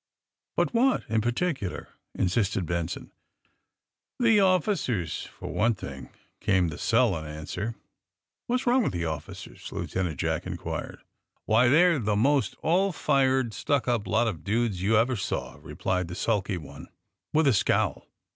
[0.57, 3.11] But what, in particular *?" insisted Benson„
[4.19, 7.65] The officers, for one thing," came the sullen 6i\ answer.
[7.73, 7.79] 61
[8.47, 11.03] What's wrong with the officers?" Lieutenant Jack inquired.
[11.47, 16.07] '^Why, they're the most all fired stuck up lot of dudes you ever saw," replied
[16.07, 16.87] the sulky one,
[17.31, 18.07] with a scowl.